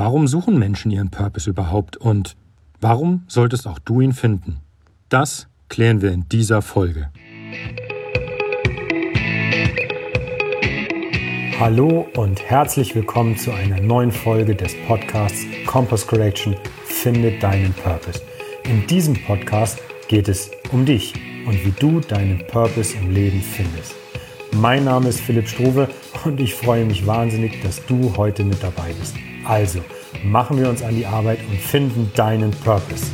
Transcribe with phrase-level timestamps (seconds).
[0.00, 2.36] Warum suchen Menschen ihren Purpose überhaupt und
[2.80, 4.60] warum solltest auch du ihn finden?
[5.08, 7.10] Das klären wir in dieser Folge.
[11.58, 16.54] Hallo und herzlich willkommen zu einer neuen Folge des Podcasts Compass Correction
[16.84, 18.22] Finde deinen Purpose.
[18.70, 21.12] In diesem Podcast geht es um dich
[21.44, 23.96] und wie du deinen Purpose im Leben findest.
[24.60, 25.88] Mein Name ist Philipp Struve
[26.24, 29.14] und ich freue mich wahnsinnig, dass du heute mit dabei bist.
[29.44, 29.78] Also,
[30.24, 33.06] machen wir uns an die Arbeit und finden deinen Purpose.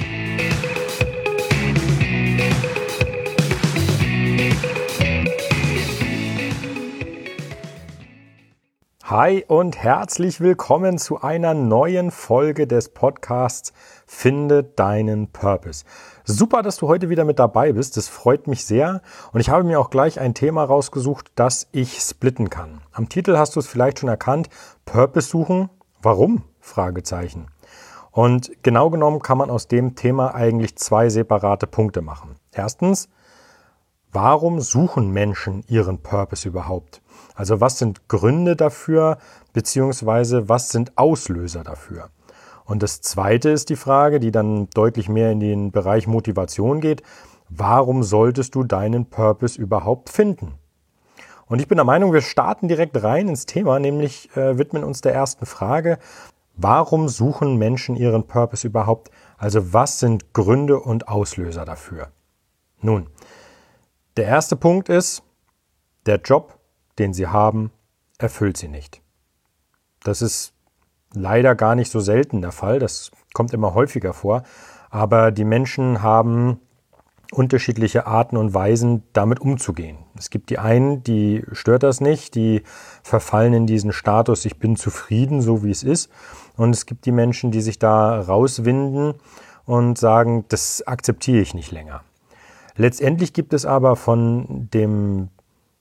[9.17, 13.73] Hi und herzlich willkommen zu einer neuen Folge des Podcasts
[14.07, 15.85] Finde deinen Purpose.
[16.25, 17.97] Super, dass du heute wieder mit dabei bist.
[17.97, 19.03] Das freut mich sehr.
[19.33, 22.81] Und ich habe mir auch gleich ein Thema rausgesucht, das ich splitten kann.
[22.91, 24.49] Am Titel hast du es vielleicht schon erkannt.
[24.85, 25.71] Purpose suchen.
[26.03, 26.43] Warum?
[26.59, 27.47] Fragezeichen.
[28.11, 32.35] Und genau genommen kann man aus dem Thema eigentlich zwei separate Punkte machen.
[32.51, 33.09] Erstens,
[34.15, 37.03] warum suchen Menschen ihren Purpose überhaupt?
[37.35, 39.19] Also was sind Gründe dafür,
[39.53, 42.11] beziehungsweise was sind Auslöser dafür?
[42.65, 47.03] Und das Zweite ist die Frage, die dann deutlich mehr in den Bereich Motivation geht.
[47.51, 50.55] Warum solltest du deinen Purpose überhaupt finden?
[51.47, 55.03] Und ich bin der Meinung, wir starten direkt rein ins Thema, nämlich äh, widmen uns
[55.03, 55.99] der ersten Frage.
[56.57, 59.11] Warum suchen Menschen ihren Purpose überhaupt?
[59.37, 62.09] Also was sind Gründe und Auslöser dafür?
[62.81, 63.09] Nun,
[64.17, 65.23] der erste Punkt ist,
[66.07, 66.59] der Job,
[66.99, 67.71] den sie haben,
[68.19, 69.03] erfüllt sie nicht.
[70.03, 70.53] Das ist
[71.13, 74.43] leider gar nicht so selten der Fall, das kommt immer häufiger vor,
[74.91, 76.61] aber die Menschen haben
[77.33, 79.99] unterschiedliche Arten und Weisen, damit umzugehen.
[80.17, 82.63] Es gibt die einen, die stört das nicht, die
[83.03, 86.11] verfallen in diesen Status, ich bin zufrieden, so wie es ist.
[86.57, 89.15] Und es gibt die Menschen, die sich da rauswinden
[89.65, 92.03] und sagen, das akzeptiere ich nicht länger.
[92.77, 95.29] Letztendlich gibt es aber von dem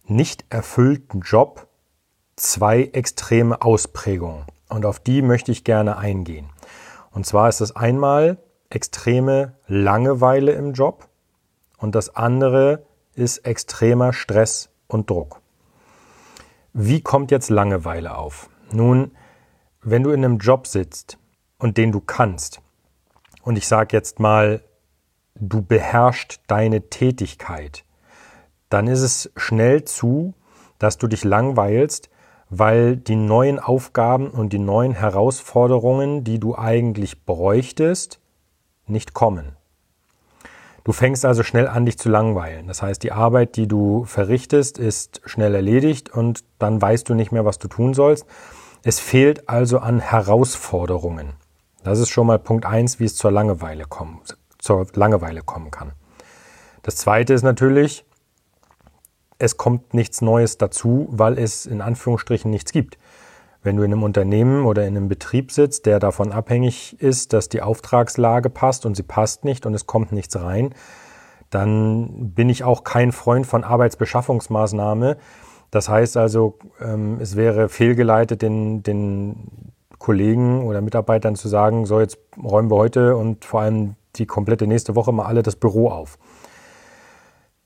[0.06, 1.68] nicht erfüllten Job
[2.36, 4.46] zwei extreme Ausprägungen.
[4.70, 6.50] Und auf die möchte ich gerne eingehen.
[7.12, 8.38] Und zwar ist das einmal
[8.70, 11.08] extreme Langeweile im Job
[11.78, 15.42] und das andere ist extremer Stress und Druck.
[16.74, 18.50] Wie kommt jetzt Langeweile auf?
[18.72, 19.12] Nun,
[19.82, 21.20] wenn du in einem Job sitzt
[21.60, 22.62] und den du kannst,
[23.44, 24.64] und ich sage jetzt mal,
[25.36, 27.84] du beherrschst deine Tätigkeit,
[28.70, 30.34] dann ist es schnell zu,
[30.80, 32.10] dass du dich langweilst,
[32.50, 38.20] weil die neuen Aufgaben und die neuen Herausforderungen, die du eigentlich bräuchtest,
[38.86, 39.56] nicht kommen.
[40.84, 42.68] Du fängst also schnell an, dich zu langweilen.
[42.68, 47.32] Das heißt, die Arbeit, die du verrichtest, ist schnell erledigt und dann weißt du nicht
[47.32, 48.26] mehr, was du tun sollst.
[48.84, 51.34] Es fehlt also an Herausforderungen.
[51.84, 54.20] Das ist schon mal Punkt eins, wie es zur Langeweile, kommen,
[54.64, 55.92] zur Langeweile kommen kann.
[56.84, 58.06] Das zweite ist natürlich,
[59.38, 62.98] es kommt nichts Neues dazu, weil es in Anführungsstrichen nichts gibt.
[63.62, 67.50] Wenn du in einem Unternehmen oder in einem Betrieb sitzt, der davon abhängig ist, dass
[67.50, 70.74] die Auftragslage passt und sie passt nicht und es kommt nichts rein,
[71.50, 75.18] dann bin ich auch kein Freund von Arbeitsbeschaffungsmaßnahme.
[75.72, 82.02] Das heißt also, ähm, es wäre fehlgeleitet, den, den Kollegen oder Mitarbeitern zu sagen, so
[82.02, 85.88] jetzt räumen wir heute und vor allem die komplette nächste Woche mal alle das Büro
[85.88, 86.20] auf.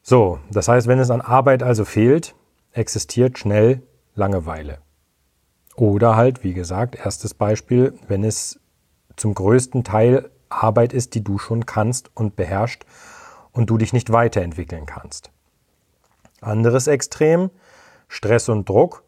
[0.04, 2.36] So, das heißt, wenn es an Arbeit also fehlt,
[2.72, 3.82] existiert schnell
[4.14, 4.78] Langeweile.
[5.76, 8.60] Oder halt, wie gesagt, erstes Beispiel, wenn es
[9.16, 12.86] zum größten Teil Arbeit ist, die du schon kannst und beherrschst
[13.52, 15.32] und du dich nicht weiterentwickeln kannst.
[16.40, 17.50] Anderes Extrem,
[18.08, 19.04] Stress und Druck.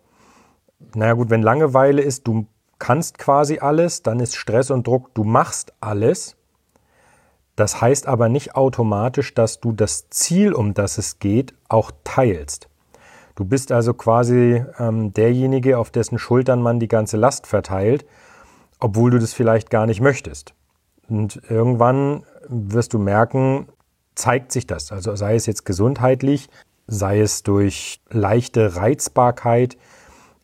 [0.95, 2.47] Naja gut, wenn Langeweile ist, du
[2.79, 6.37] kannst quasi alles, dann ist Stress und Druck, du machst alles
[7.59, 12.69] das heißt aber nicht automatisch, dass du das Ziel, um das es geht, auch teilst.
[13.35, 18.05] Du bist also quasi ähm, derjenige, auf dessen Schultern man die ganze Last verteilt,
[18.79, 20.53] obwohl du das vielleicht gar nicht möchtest.
[21.09, 23.67] Und irgendwann wirst du merken,
[24.15, 24.93] zeigt sich das.
[24.93, 26.49] Also sei es jetzt gesundheitlich,
[26.87, 29.75] sei es durch leichte Reizbarkeit,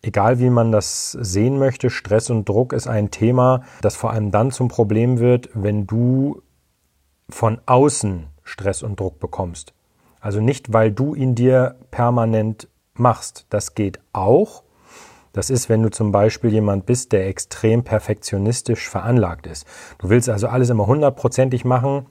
[0.05, 4.31] egal wie man das sehen möchte, Stress und Druck ist ein Thema, das vor allem
[4.31, 6.41] dann zum Problem wird, wenn du
[7.27, 9.73] von außen Stress und Druck bekommst.
[10.21, 13.47] Also nicht, weil du ihn dir permanent machst.
[13.49, 14.63] Das geht auch.
[15.33, 19.65] Das ist, wenn du zum Beispiel jemand bist, der extrem perfektionistisch veranlagt ist.
[19.97, 22.05] Du willst also alles immer hundertprozentig machen,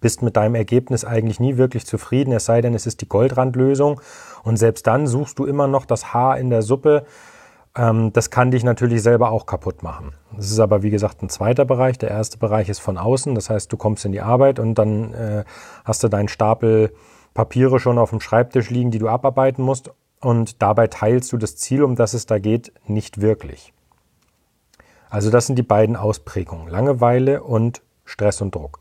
[0.00, 4.00] bist mit deinem Ergebnis eigentlich nie wirklich zufrieden, es sei denn, es ist die Goldrandlösung.
[4.42, 7.04] Und selbst dann suchst du immer noch das Haar in der Suppe
[7.76, 10.12] Ähm, das kann dich natürlich selber auch kaputt machen.
[10.34, 11.98] Das ist aber, wie gesagt, ein zweiter Bereich.
[11.98, 13.34] Der erste Bereich ist von außen.
[13.34, 15.44] Das heißt, du kommst in die Arbeit und dann äh,
[15.84, 16.92] hast du deinen Stapel
[17.32, 19.92] Papiere schon auf dem Schreibtisch liegen, die du abarbeiten musst.
[20.20, 23.72] Und dabei teilst du das Ziel, um das es da geht, nicht wirklich.
[25.08, 28.79] Also das sind die beiden Ausprägungen, Langeweile und Stress und Druck.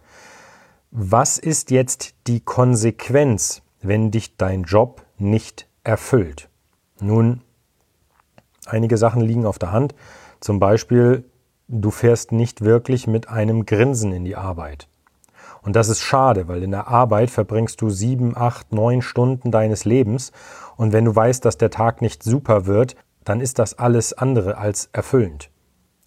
[0.92, 6.50] Was ist jetzt die Konsequenz, wenn dich dein Job nicht erfüllt?
[7.00, 7.42] Nun,
[8.66, 9.94] einige Sachen liegen auf der Hand.
[10.40, 11.26] Zum Beispiel,
[11.68, 14.88] du fährst nicht wirklich mit einem Grinsen in die Arbeit.
[15.62, 19.86] Und das ist schade, weil in der Arbeit verbringst du sieben, acht, neun Stunden deines
[19.86, 20.32] Lebens.
[20.76, 24.58] Und wenn du weißt, dass der Tag nicht super wird, dann ist das alles andere
[24.58, 25.52] als erfüllend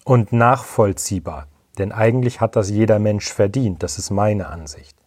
[0.03, 1.47] und nachvollziehbar.
[1.77, 3.83] Denn eigentlich hat das jeder Mensch verdient.
[3.83, 4.97] Das ist meine Ansicht.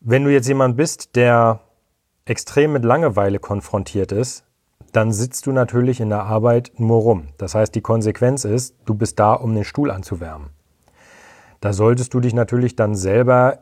[0.00, 1.60] Wenn du jetzt jemand bist, der
[2.24, 4.44] extrem mit Langeweile konfrontiert ist,
[4.92, 7.28] dann sitzt du natürlich in der Arbeit nur rum.
[7.38, 10.50] Das heißt, die Konsequenz ist, du bist da, um den Stuhl anzuwärmen.
[11.60, 13.60] Da solltest du dich natürlich dann selber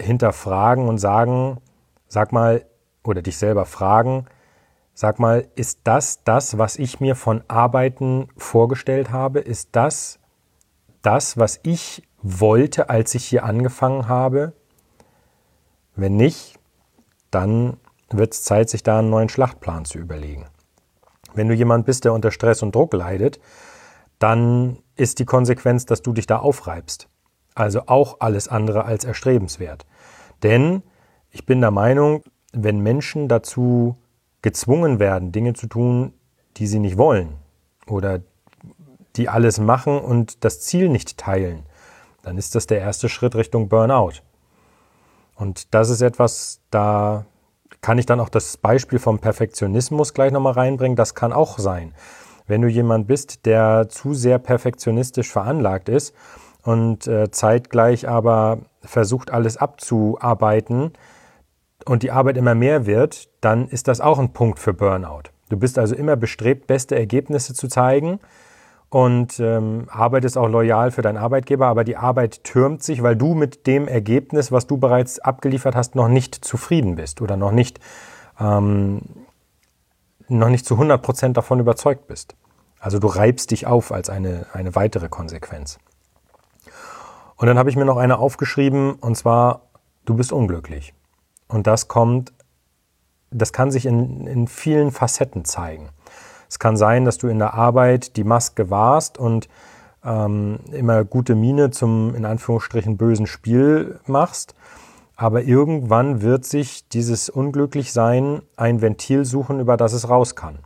[0.00, 1.58] hinterfragen und sagen,
[2.06, 2.64] sag mal,
[3.04, 4.26] oder dich selber fragen,
[4.94, 9.40] sag mal, ist das das, was ich mir von Arbeiten vorgestellt habe?
[9.40, 10.19] Ist das
[11.02, 14.52] das, was ich wollte, als ich hier angefangen habe?
[15.96, 16.58] Wenn nicht,
[17.30, 17.76] dann
[18.10, 20.46] wird es Zeit, sich da einen neuen Schlachtplan zu überlegen.
[21.34, 23.40] Wenn du jemand bist, der unter Stress und Druck leidet,
[24.18, 27.08] dann ist die Konsequenz, dass du dich da aufreibst.
[27.54, 29.86] Also auch alles andere als erstrebenswert.
[30.42, 30.82] Denn
[31.30, 32.22] ich bin der Meinung,
[32.52, 33.96] wenn Menschen dazu
[34.42, 36.12] gezwungen werden, Dinge zu tun,
[36.56, 37.34] die sie nicht wollen
[37.86, 38.20] oder
[39.16, 41.64] die alles machen und das Ziel nicht teilen,
[42.22, 44.22] dann ist das der erste Schritt Richtung Burnout.
[45.34, 47.24] Und das ist etwas, da
[47.80, 50.96] kann ich dann auch das Beispiel vom Perfektionismus gleich nochmal reinbringen.
[50.96, 51.94] Das kann auch sein.
[52.46, 56.14] Wenn du jemand bist, der zu sehr perfektionistisch veranlagt ist
[56.62, 60.92] und äh, zeitgleich aber versucht, alles abzuarbeiten
[61.86, 65.30] und die Arbeit immer mehr wird, dann ist das auch ein Punkt für Burnout.
[65.48, 68.20] Du bist also immer bestrebt, beste Ergebnisse zu zeigen
[68.90, 73.34] und ähm, arbeitest auch loyal für deinen Arbeitgeber, aber die Arbeit türmt sich, weil du
[73.34, 77.78] mit dem Ergebnis, was du bereits abgeliefert hast, noch nicht zufrieden bist oder noch nicht,
[78.40, 79.02] ähm,
[80.28, 82.34] noch nicht zu 100 Prozent davon überzeugt bist.
[82.80, 85.78] Also du reibst dich auf als eine, eine weitere Konsequenz.
[87.36, 89.62] Und dann habe ich mir noch eine aufgeschrieben, und zwar,
[90.04, 90.94] du bist unglücklich.
[91.46, 92.32] Und das kommt,
[93.30, 95.90] das kann sich in, in vielen Facetten zeigen.
[96.50, 99.48] Es kann sein, dass du in der Arbeit die Maske warst und
[100.04, 104.56] ähm, immer gute Miene zum in Anführungsstrichen bösen Spiel machst.
[105.14, 110.58] Aber irgendwann wird sich dieses Unglücklichsein ein Ventil suchen, über das es raus kann.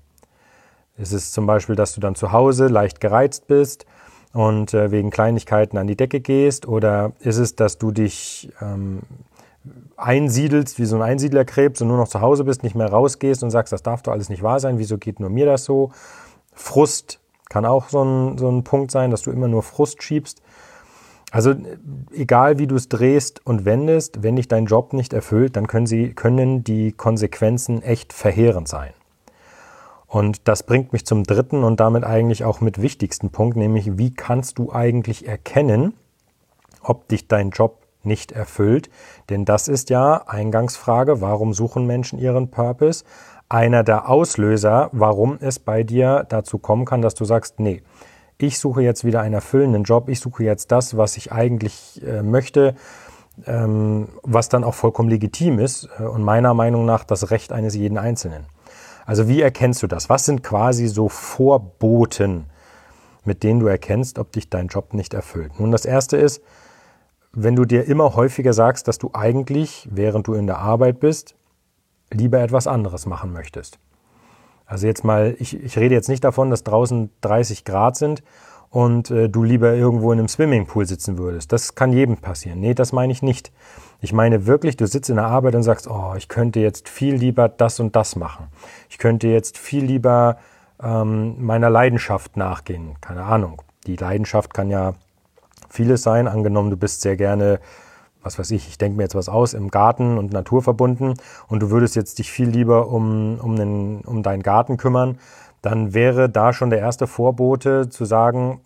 [0.96, 3.84] Es ist zum Beispiel, dass du dann zu Hause leicht gereizt bist
[4.32, 6.66] und äh, wegen Kleinigkeiten an die Decke gehst?
[6.66, 9.00] Oder ist es, dass du dich ähm,
[9.96, 13.50] einsiedelst wie so ein Einsiedlerkrebs und nur noch zu Hause bist, nicht mehr rausgehst und
[13.50, 15.90] sagst, das darf doch alles nicht wahr sein, wieso geht nur mir das so?
[16.52, 20.42] Frust kann auch so ein, so ein Punkt sein, dass du immer nur Frust schiebst.
[21.30, 21.54] Also
[22.12, 25.86] egal wie du es drehst und wendest, wenn dich dein Job nicht erfüllt, dann können,
[25.86, 28.92] sie, können die Konsequenzen echt verheerend sein.
[30.06, 34.14] Und das bringt mich zum dritten und damit eigentlich auch mit wichtigsten Punkt, nämlich wie
[34.14, 35.94] kannst du eigentlich erkennen,
[36.82, 38.90] ob dich dein Job nicht erfüllt.
[39.30, 43.04] Denn das ist ja Eingangsfrage, warum suchen Menschen ihren Purpose?
[43.48, 47.82] Einer der Auslöser, warum es bei dir dazu kommen kann, dass du sagst, nee,
[48.38, 52.22] ich suche jetzt wieder einen erfüllenden Job, ich suche jetzt das, was ich eigentlich äh,
[52.22, 52.74] möchte,
[53.46, 57.74] ähm, was dann auch vollkommen legitim ist äh, und meiner Meinung nach das Recht eines
[57.74, 58.46] jeden Einzelnen.
[59.06, 60.08] Also wie erkennst du das?
[60.08, 62.46] Was sind quasi so Vorboten,
[63.24, 65.60] mit denen du erkennst, ob dich dein Job nicht erfüllt?
[65.60, 66.42] Nun, das erste ist,
[67.34, 71.34] wenn du dir immer häufiger sagst, dass du eigentlich, während du in der Arbeit bist,
[72.12, 73.78] lieber etwas anderes machen möchtest.
[74.66, 78.22] Also jetzt mal, ich, ich rede jetzt nicht davon, dass draußen 30 Grad sind
[78.70, 81.52] und äh, du lieber irgendwo in einem Swimmingpool sitzen würdest.
[81.52, 82.60] Das kann jedem passieren.
[82.60, 83.52] Nee, das meine ich nicht.
[84.00, 87.14] Ich meine wirklich, du sitzt in der Arbeit und sagst, oh, ich könnte jetzt viel
[87.14, 88.48] lieber das und das machen.
[88.88, 90.38] Ich könnte jetzt viel lieber
[90.82, 92.96] ähm, meiner Leidenschaft nachgehen.
[93.00, 93.62] Keine Ahnung.
[93.86, 94.94] Die Leidenschaft kann ja
[95.68, 96.28] vieles sein.
[96.28, 97.60] Angenommen, du bist sehr gerne,
[98.22, 101.14] was weiß ich, ich denke mir jetzt was aus, im Garten und Natur verbunden
[101.48, 105.18] und du würdest jetzt dich viel lieber um, um, den, um deinen Garten kümmern,
[105.62, 108.60] dann wäre da schon der erste Vorbote zu sagen,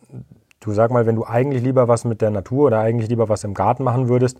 [0.60, 3.44] du sag mal, wenn du eigentlich lieber was mit der Natur oder eigentlich lieber was
[3.44, 4.38] im Garten machen würdest,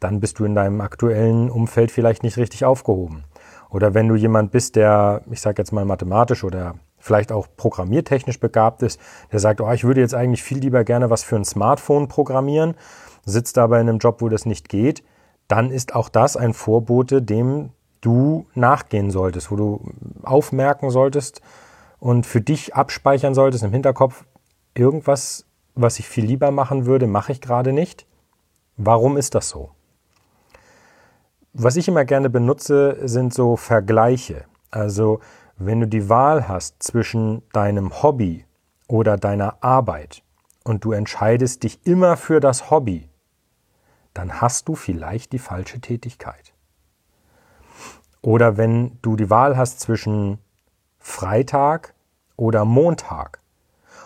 [0.00, 3.24] dann bist du in deinem aktuellen Umfeld vielleicht nicht richtig aufgehoben.
[3.70, 6.76] Oder wenn du jemand bist, der, ich sage jetzt mal mathematisch oder
[7.08, 9.00] vielleicht auch programmiertechnisch begabt ist,
[9.32, 12.74] der sagt, oh, ich würde jetzt eigentlich viel lieber gerne was für ein Smartphone programmieren,
[13.24, 15.02] sitzt aber in einem Job, wo das nicht geht,
[15.48, 17.70] dann ist auch das ein Vorbote, dem
[18.02, 19.80] du nachgehen solltest, wo du
[20.22, 21.40] aufmerken solltest
[21.98, 24.26] und für dich abspeichern solltest im Hinterkopf,
[24.74, 28.06] irgendwas, was ich viel lieber machen würde, mache ich gerade nicht.
[28.76, 29.70] Warum ist das so?
[31.54, 34.44] Was ich immer gerne benutze, sind so Vergleiche.
[34.70, 35.20] Also
[35.58, 38.44] wenn du die Wahl hast zwischen deinem Hobby
[38.86, 40.22] oder deiner Arbeit
[40.64, 43.08] und du entscheidest dich immer für das Hobby,
[44.14, 46.54] dann hast du vielleicht die falsche Tätigkeit.
[48.22, 50.38] Oder wenn du die Wahl hast zwischen
[50.98, 51.94] Freitag
[52.36, 53.40] oder Montag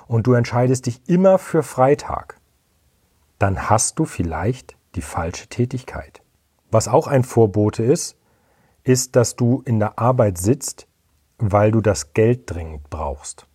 [0.07, 2.39] und du entscheidest dich immer für Freitag,
[3.39, 6.23] dann hast du vielleicht die falsche Tätigkeit.
[6.71, 8.17] Was auch ein Vorbote ist,
[8.85, 10.87] ist, dass du in der Arbeit sitzt,
[11.43, 13.47] weil du das Geld dringend brauchst.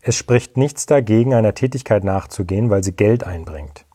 [0.00, 3.86] Es spricht nichts dagegen, einer Tätigkeit nachzugehen, weil sie Geld einbringt.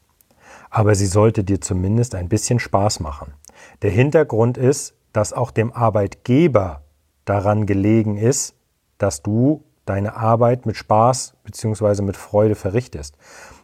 [0.69, 3.33] Aber sie sollte dir zumindest ein bisschen Spaß machen.
[3.81, 6.83] Der Hintergrund ist, dass auch dem Arbeitgeber
[7.25, 8.55] daran gelegen ist,
[8.97, 12.01] dass du deine Arbeit mit Spaß bzw.
[12.03, 13.17] mit Freude verrichtest.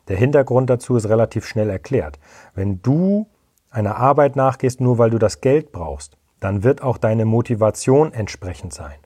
[0.10, 2.20] Der Hintergrund dazu ist relativ schnell erklärt.
[2.56, 3.28] Wenn du
[3.70, 8.74] einer Arbeit nachgehst, nur weil du das Geld brauchst, dann wird auch deine Motivation entsprechend
[8.74, 8.98] sein.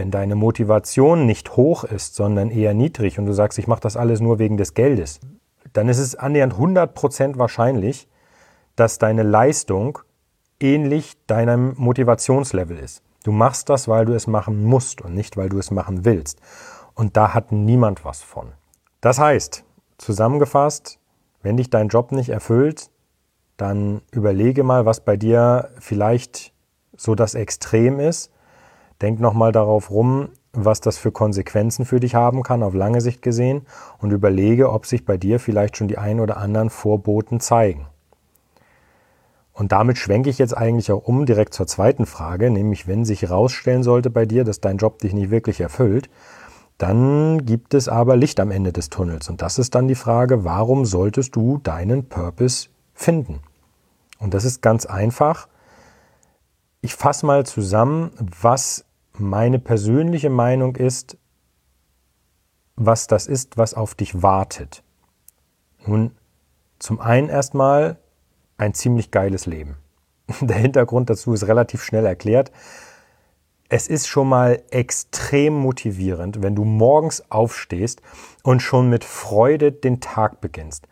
[0.00, 3.98] Wenn deine Motivation nicht hoch ist, sondern eher niedrig und du sagst, ich mache das
[3.98, 5.20] alles nur wegen des Geldes,
[5.74, 8.08] dann ist es annähernd 100% wahrscheinlich,
[8.76, 9.98] dass deine Leistung
[10.58, 13.02] ähnlich deinem Motivationslevel ist.
[13.24, 16.40] Du machst das, weil du es machen musst und nicht, weil du es machen willst.
[16.94, 18.52] Und da hat niemand was von.
[19.02, 19.64] Das heißt,
[19.98, 20.98] zusammengefasst,
[21.42, 22.88] wenn dich dein Job nicht erfüllt,
[23.58, 26.54] dann überlege mal, was bei dir vielleicht
[26.96, 28.30] so das Extrem ist.
[29.02, 33.22] Denk nochmal darauf rum, was das für Konsequenzen für dich haben kann, auf lange Sicht
[33.22, 33.62] gesehen,
[33.98, 37.86] und überlege, ob sich bei dir vielleicht schon die ein oder anderen Vorboten zeigen.
[39.52, 43.22] Und damit schwenke ich jetzt eigentlich auch um direkt zur zweiten Frage, nämlich wenn sich
[43.22, 46.08] herausstellen sollte bei dir, dass dein Job dich nicht wirklich erfüllt,
[46.78, 49.28] dann gibt es aber Licht am Ende des Tunnels.
[49.28, 53.40] Und das ist dann die Frage, warum solltest du deinen Purpose finden?
[54.18, 55.46] Und das ist ganz einfach.
[56.80, 58.86] Ich fasse mal zusammen, was
[59.20, 61.16] meine persönliche Meinung ist,
[62.76, 64.82] was das ist, was auf dich wartet.
[65.86, 66.12] Nun,
[66.78, 67.98] zum einen erstmal
[68.56, 69.76] ein ziemlich geiles Leben.
[70.40, 72.52] Der Hintergrund dazu ist relativ schnell erklärt.
[73.68, 78.02] Es ist schon mal extrem motivierend, wenn du morgens aufstehst
[78.42, 80.88] und schon mit Freude den Tag beginnst.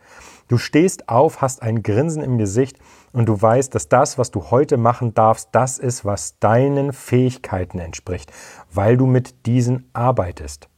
[0.47, 2.79] Du stehst auf, hast ein Grinsen im Gesicht
[3.11, 7.79] und du weißt, dass das, was du heute machen darfst, das ist, was deinen Fähigkeiten
[7.79, 8.31] entspricht,
[8.71, 10.69] weil du mit diesen arbeitest.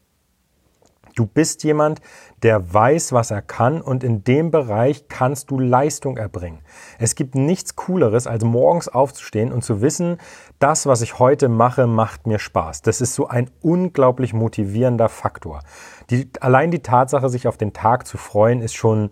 [1.15, 1.99] Du bist jemand,
[2.41, 6.59] der weiß, was er kann und in dem Bereich kannst du Leistung erbringen.
[6.99, 10.17] Es gibt nichts Cooleres, als morgens aufzustehen und zu wissen,
[10.59, 12.81] das, was ich heute mache, macht mir Spaß.
[12.81, 15.61] Das ist so ein unglaublich motivierender Faktor.
[16.09, 19.09] Die, allein die Tatsache, sich auf den Tag zu freuen, ist schon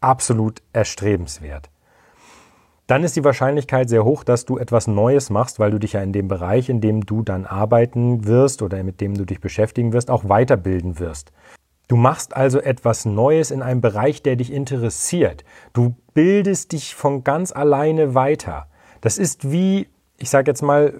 [0.00, 1.70] absolut erstrebenswert
[2.88, 6.00] dann ist die Wahrscheinlichkeit sehr hoch, dass du etwas Neues machst, weil du dich ja
[6.00, 9.92] in dem Bereich, in dem du dann arbeiten wirst oder mit dem du dich beschäftigen
[9.92, 11.30] wirst, auch weiterbilden wirst.
[11.86, 15.44] Du machst also etwas Neues in einem Bereich, der dich interessiert.
[15.74, 18.68] Du bildest dich von ganz alleine weiter.
[19.02, 20.94] Das ist wie, ich sage jetzt mal,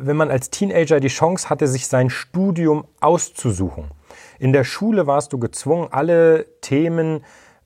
[0.00, 3.90] wenn man als Teenager die Chance hatte, sich sein Studium auszusuchen.
[4.38, 7.22] In der Schule warst du gezwungen, alle Themen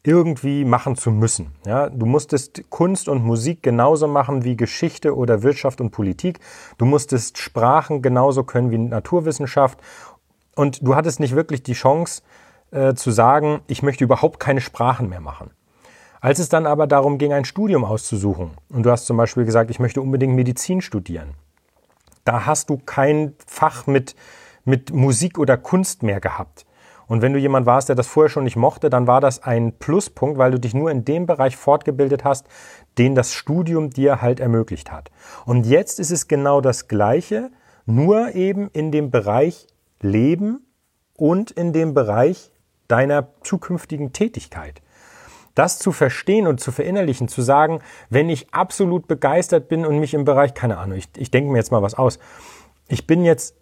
[0.06, 1.52] irgendwie machen zu müssen.
[1.66, 6.38] Ja, du musstest Kunst und Musik genauso machen wie Geschichte oder Wirtschaft und Politik.
[6.78, 9.78] Du musstest Sprachen genauso können wie Naturwissenschaft.
[10.54, 12.22] Und du hattest nicht wirklich die Chance
[12.70, 15.50] äh, zu sagen, ich möchte überhaupt keine Sprachen mehr machen.
[16.20, 19.70] Als es dann aber darum ging, ein Studium auszusuchen, und du hast zum Beispiel gesagt,
[19.70, 21.34] ich möchte unbedingt Medizin studieren,
[22.24, 24.16] da hast du kein Fach mit,
[24.64, 26.65] mit Musik oder Kunst mehr gehabt.
[27.08, 29.72] Und wenn du jemand warst, der das vorher schon nicht mochte, dann war das ein
[29.78, 32.46] Pluspunkt, weil du dich nur in dem Bereich fortgebildet hast,
[32.98, 35.10] den das Studium dir halt ermöglicht hat.
[35.44, 37.50] Und jetzt ist es genau das Gleiche,
[37.84, 39.66] nur eben in dem Bereich
[40.00, 40.66] Leben
[41.14, 42.52] und in dem Bereich
[42.88, 44.82] deiner zukünftigen Tätigkeit.
[45.54, 50.12] Das zu verstehen und zu verinnerlichen, zu sagen, wenn ich absolut begeistert bin und mich
[50.12, 52.18] im Bereich, keine Ahnung, ich, ich denke mir jetzt mal was aus,
[52.88, 53.56] ich bin jetzt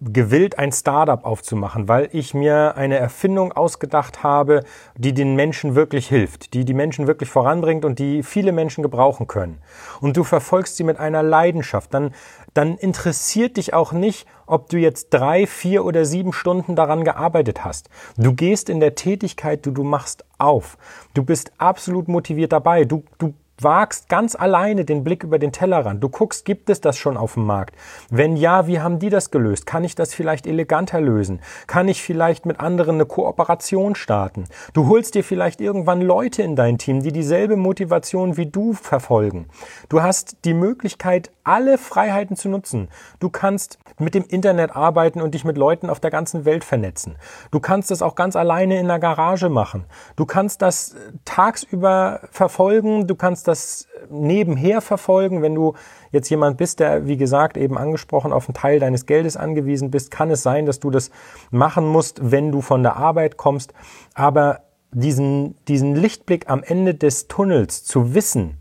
[0.00, 4.64] gewillt, ein Startup aufzumachen, weil ich mir eine Erfindung ausgedacht habe,
[4.96, 9.26] die den Menschen wirklich hilft, die die Menschen wirklich voranbringt und die viele Menschen gebrauchen
[9.26, 9.58] können.
[10.00, 12.14] Und du verfolgst sie mit einer Leidenschaft, dann,
[12.54, 17.64] dann interessiert dich auch nicht, ob du jetzt drei, vier oder sieben Stunden daran gearbeitet
[17.64, 17.90] hast.
[18.16, 20.78] Du gehst in der Tätigkeit, die du machst, auf.
[21.14, 22.84] Du bist absolut motiviert dabei.
[22.84, 26.02] Du, du wagst ganz alleine den Blick über den Tellerrand.
[26.02, 27.74] Du guckst, gibt es das schon auf dem Markt?
[28.10, 29.66] Wenn ja, wie haben die das gelöst?
[29.66, 31.40] Kann ich das vielleicht eleganter lösen?
[31.66, 34.44] Kann ich vielleicht mit anderen eine Kooperation starten?
[34.72, 39.48] Du holst dir vielleicht irgendwann Leute in dein Team, die dieselbe Motivation wie du verfolgen.
[39.88, 42.88] Du hast die Möglichkeit, alle Freiheiten zu nutzen.
[43.20, 47.16] Du kannst mit dem Internet arbeiten und dich mit Leuten auf der ganzen Welt vernetzen.
[47.50, 49.84] Du kannst das auch ganz alleine in der Garage machen.
[50.16, 53.06] Du kannst das tagsüber verfolgen.
[53.06, 55.42] Du kannst das nebenher verfolgen.
[55.42, 55.74] Wenn du
[56.12, 60.10] jetzt jemand bist, der, wie gesagt, eben angesprochen auf einen Teil deines Geldes angewiesen bist,
[60.10, 61.10] kann es sein, dass du das
[61.50, 63.72] machen musst, wenn du von der Arbeit kommst.
[64.14, 64.60] Aber
[64.92, 68.58] diesen, diesen Lichtblick am Ende des Tunnels zu wissen,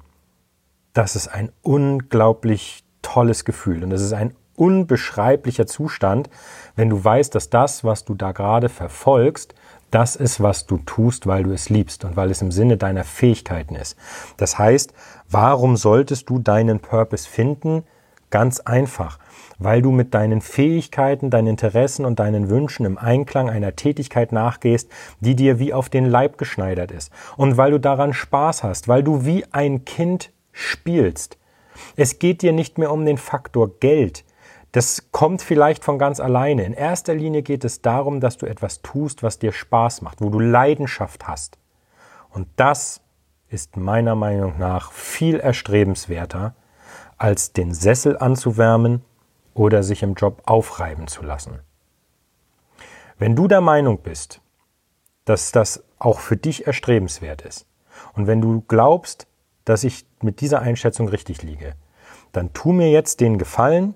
[0.93, 6.29] das ist ein unglaublich tolles Gefühl und das ist ein unbeschreiblicher Zustand,
[6.75, 9.53] wenn du weißt, dass das, was du da gerade verfolgst,
[9.91, 13.03] das ist, was du tust, weil du es liebst und weil es im Sinne deiner
[13.03, 13.97] Fähigkeiten ist.
[14.37, 14.93] Das heißt,
[15.29, 17.83] warum solltest du deinen Purpose finden?
[18.29, 19.19] Ganz einfach,
[19.57, 24.89] weil du mit deinen Fähigkeiten, deinen Interessen und deinen Wünschen im Einklang einer Tätigkeit nachgehst,
[25.21, 27.09] die dir wie auf den Leib geschneidert ist.
[27.37, 31.37] Und weil du daran Spaß hast, weil du wie ein Kind spielst.
[31.95, 34.25] Es geht dir nicht mehr um den Faktor Geld.
[34.71, 36.63] Das kommt vielleicht von ganz alleine.
[36.63, 40.29] In erster Linie geht es darum, dass du etwas tust, was dir Spaß macht, wo
[40.29, 41.57] du Leidenschaft hast.
[42.29, 43.01] Und das
[43.49, 46.53] ist meiner Meinung nach viel erstrebenswerter,
[47.17, 49.03] als den Sessel anzuwärmen
[49.53, 51.59] oder sich im Job aufreiben zu lassen.
[53.17, 54.41] Wenn du der Meinung bist,
[55.25, 57.65] dass das auch für dich erstrebenswert ist
[58.13, 59.27] und wenn du glaubst,
[59.65, 61.73] dass ich mit dieser Einschätzung richtig liege,
[62.31, 63.95] dann tu mir jetzt den Gefallen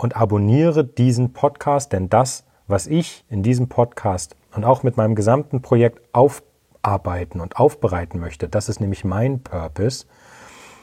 [0.00, 5.14] und abonniere diesen Podcast, denn das, was ich in diesem Podcast und auch mit meinem
[5.14, 10.06] gesamten Projekt aufarbeiten und aufbereiten möchte, das ist nämlich mein Purpose,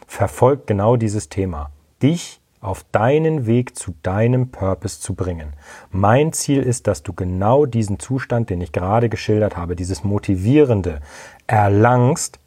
[0.05, 1.71] verfolgt genau dieses Thema.
[2.03, 5.53] Dich auf deinen Weg zu deinem Purpose zu bringen.
[5.89, 11.01] Mein Ziel ist, dass du genau diesen Zustand, den ich gerade geschildert habe, dieses Motivierende
[11.47, 12.39] erlangst,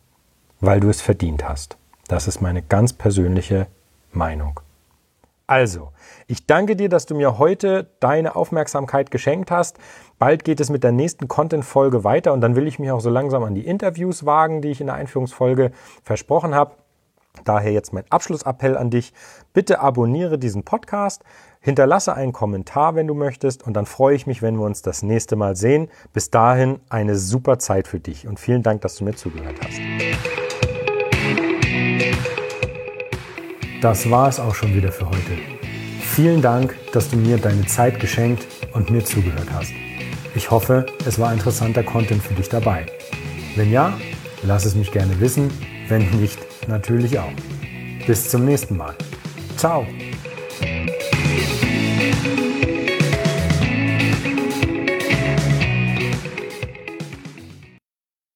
[0.60, 1.78] weil du es verdient hast.
[2.06, 3.66] Das ist meine ganz persönliche
[4.12, 4.60] Meinung.
[5.50, 5.90] Also,
[6.28, 9.78] ich danke dir, dass du mir heute deine Aufmerksamkeit geschenkt hast.
[10.16, 13.10] Bald geht es mit der nächsten Content-Folge weiter und dann will ich mich auch so
[13.10, 15.72] langsam an die Interviews wagen, die ich in der Einführungsfolge
[16.04, 16.76] versprochen habe.
[17.44, 19.12] Daher jetzt mein Abschlussappell an dich.
[19.52, 21.24] Bitte abonniere diesen Podcast,
[21.58, 25.02] hinterlasse einen Kommentar, wenn du möchtest, und dann freue ich mich, wenn wir uns das
[25.02, 25.88] nächste Mal sehen.
[26.12, 29.80] Bis dahin eine super Zeit für dich und vielen Dank, dass du mir zugehört hast.
[33.80, 35.38] Das war es auch schon wieder für heute.
[36.02, 39.72] Vielen Dank, dass du mir deine Zeit geschenkt und mir zugehört hast.
[40.34, 42.84] Ich hoffe, es war interessanter Content für dich dabei.
[43.56, 43.98] Wenn ja,
[44.42, 45.50] lass es mich gerne wissen.
[45.88, 46.38] Wenn nicht,
[46.68, 47.32] natürlich auch.
[48.06, 48.94] Bis zum nächsten Mal.
[49.56, 49.86] Ciao.